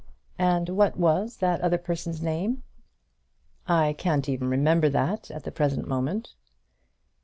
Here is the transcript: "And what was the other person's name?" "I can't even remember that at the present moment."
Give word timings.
"And 0.39 0.69
what 0.69 0.97
was 0.97 1.37
the 1.37 1.63
other 1.63 1.77
person's 1.77 2.23
name?" 2.23 2.63
"I 3.67 3.93
can't 3.93 4.27
even 4.27 4.47
remember 4.49 4.89
that 4.89 5.29
at 5.29 5.43
the 5.43 5.51
present 5.51 5.87
moment." 5.87 6.33